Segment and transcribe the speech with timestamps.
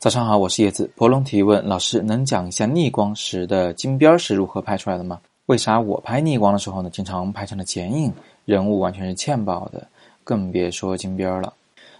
[0.00, 0.88] 早上好，我是叶子。
[0.94, 5.18] 博龙提问：老师，能讲一下逆光时的金边是如何拍出来的吗？
[5.46, 8.12] 为啥我拍逆光的时候呢，经常拍成了剪影，
[8.44, 9.84] 人物完全是欠曝的，
[10.22, 11.52] 更别说金边了。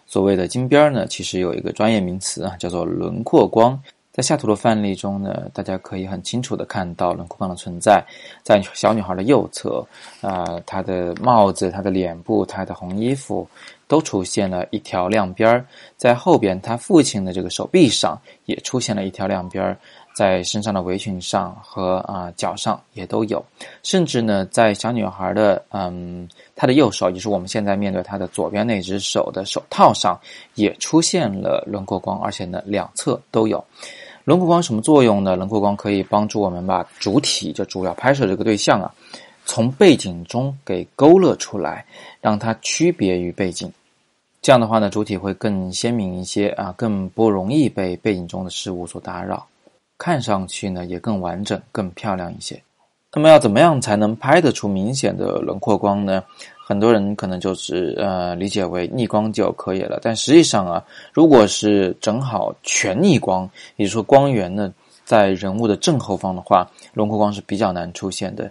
[0.07, 3.77] 所谓的金边呢，其实有一个专业名词啊，叫做轮廓光。
[4.13, 8.05] 在下图的范例中呢，大家可以很清楚的看到轮廓棒的存在。
[8.43, 9.87] 在小女孩的右侧，
[10.21, 13.49] 啊，她的帽子、她的脸部、她的红衣服，
[13.87, 15.65] 都出现了一条亮边儿。
[15.97, 19.79] 在后边，她父亲的这个手臂上也出现了一条亮边儿。
[20.19, 23.41] 在身上的围裙上和啊脚上也都有，
[23.85, 30.19] 甚至呢，在小女孩的嗯她的右手，也就是我们现在面对她的左边那只手的手套上，
[30.57, 33.65] 也出现了轮廓光，而且呢两侧都有。
[34.25, 35.37] 轮廓光什么作用呢？
[35.37, 38.93] 轮廓光可以帮助我们把主体，就主要拍摄这个对象啊，
[39.47, 41.87] 从背景中给勾勒出来，
[42.21, 43.73] 让它区别于背景。
[44.43, 49.47] 这样的话呢，主体会更鲜明一些啊，更不容易被背景中的事物所打扰。
[49.99, 52.63] 看上去呢也更完整、更漂亮一些。
[53.13, 56.23] 那么要怎么样才能拍得出明显的轮廓光呢？
[56.65, 59.99] 很多人可能就是呃理解为逆光就可以了。
[60.03, 64.73] 但实际上啊，如果是正好全逆光，也就是说光源呢
[65.07, 68.51] 在人物的正后方的话，轮廓光是比较难出现的。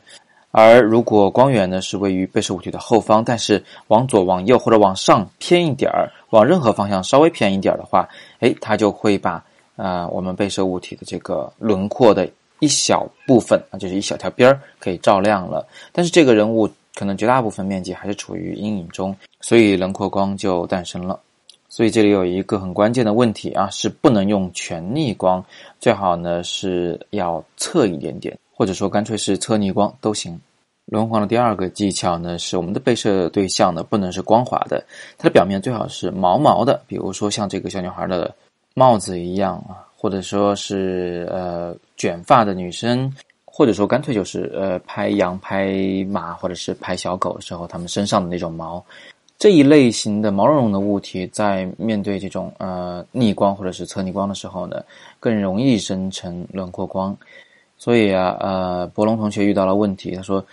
[0.49, 9.45] 而如果光源呢是位于被摄物体的后方，但是往左、往右或者往上偏一点儿，往任何方向稍微偏一点儿的话，哎，它就会把。
[9.77, 12.27] 啊，我们被摄物体的这个轮廓的
[12.59, 15.65] 一小部分啊，就是一小条边儿，可以照亮了。
[15.93, 21.19] 但是这个人物可能绝大部分面积还是处于阴影中，所以轮廓光就诞生了。
[21.69, 25.45] 所以这里有一个很关键的问题啊，是不能用全逆光，
[25.79, 30.39] 最好呢是要侧一点点，或者说干脆是侧逆光都行。
[30.85, 34.83] 轮廓的第二个技巧呢，是我们的被摄对象呢不能是光滑的，
[35.19, 38.33] 它的表面最好是毛毛的，比如说像这个小女孩的。
[38.77, 43.11] 帽子一样啊，或者说是呃卷发的女生，
[43.43, 45.73] 或者说干脆就是呃拍羊、拍
[46.07, 48.85] 马或者是拍小狗的时候，它们身上的那种毛，
[49.39, 54.83] 这一类型的毛茸茸的物体，在面对这种呃逆光或者是侧逆光的时候呢，
[55.19, 57.17] 更容易生成轮廓光。
[57.79, 60.45] 所以啊，呃，博龙同学遇到了问题，他说。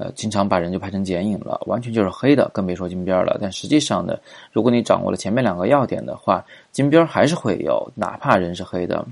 [0.00, 3.36] 呃，经常把人就拍成剪影了，完全就是黑的，更别说金边了。
[3.38, 4.16] 但实际上呢，
[4.50, 9.06] 如果你掌握了前面两个要点的话，金边还是会有，哪怕人是黑的。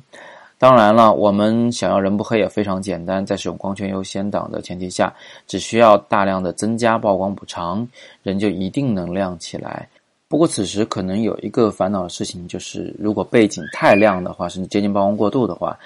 [0.56, 5.12] 当然了，我们想要人不黑也非常简单，在使用光圈优先档的前提下，
[5.46, 7.86] 只需要大量的增加曝光补偿，
[8.22, 9.86] 人就一定能亮起来。
[10.26, 15.78] 不过此时可能有一个烦恼的事情，就是如果背景太亮的话，甚至接近曝光过度的话。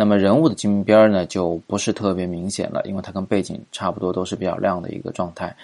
[0.00, 5.54] 那么人物的金边呢，就不是特别明显了，因为它跟背景差不多都是比较亮的一个状态。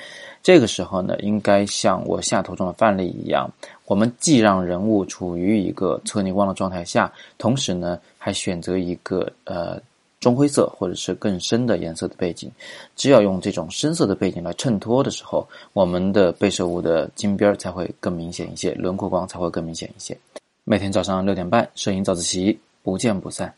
[0.42, 3.50] 这个时候呢，应该像我下图中的范例一样，
[3.86, 9.80] 我们既让人物处于一个侧逆光的状态下，同时呢，还选择一个呃
[10.20, 12.52] 中灰色或者是更深的颜色的背景。
[12.94, 20.14] 只要用这种深色的背景来衬托的时候，我们的被摄物的金边才会更明显一些，轮廓光才会更明显一些。
[20.64, 23.50] 每天早上六点半，摄影早自习，不见不散。